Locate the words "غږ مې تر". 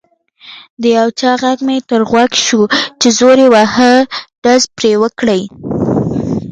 1.41-2.01